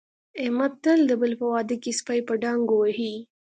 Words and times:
احمد 0.41 0.73
تل 0.83 0.99
د 1.09 1.11
بل 1.21 1.31
په 1.41 1.45
واده 1.53 1.75
کې 1.83 1.91
سپي 1.99 2.19
په 2.27 2.33
ډانګو 2.41 2.75
وهي. 2.81 3.13